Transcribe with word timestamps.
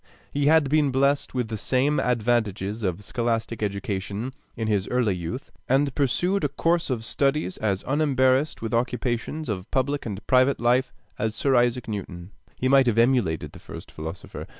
Had 0.35 0.63
he 0.63 0.67
been 0.79 0.89
blessed 0.89 1.35
with 1.35 1.49
the 1.49 1.59
same 1.59 1.99
advantages 1.99 2.81
of 2.81 3.03
scholastic 3.03 3.61
education 3.61 4.33
in 4.55 4.67
his 4.67 4.87
early 4.87 5.13
youth, 5.13 5.51
and 5.69 5.93
pursued 5.93 6.43
a 6.43 6.49
course 6.49 6.89
of 6.89 7.05
studies 7.05 7.57
as 7.57 7.83
unembarrassed 7.85 8.63
with 8.63 8.73
occupations 8.73 9.47
of 9.47 9.69
public 9.69 10.07
and 10.07 10.25
private 10.25 10.59
life 10.59 10.91
as 11.19 11.35
Sir 11.35 11.55
Isaac 11.55 11.87
Newton, 11.87 12.31
he 12.55 12.67
might 12.67 12.87
have 12.87 12.97
emulated 12.97 13.51
the 13.51 13.59
first 13.59 13.91
philosopher. 13.91 14.47